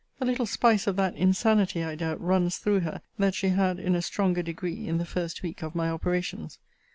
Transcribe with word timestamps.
A 0.19 0.25
little 0.25 0.47
spice 0.47 0.87
of 0.87 0.95
that 0.95 1.15
insanity, 1.15 1.83
I 1.83 1.93
doubt, 1.93 2.19
runs 2.19 2.57
through 2.57 2.79
her, 2.79 3.03
that 3.19 3.35
she 3.35 3.49
had 3.49 3.77
in 3.79 3.93
a 3.93 4.01
stronger 4.01 4.41
degree, 4.41 4.87
in 4.87 4.97
the 4.97 5.05
first 5.05 5.43
week 5.43 5.61
of 5.61 5.75
my 5.75 5.91
operations. 5.91 6.57